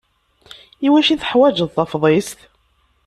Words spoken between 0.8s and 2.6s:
I wacu i teḥwaǧeḍ Tafḍist?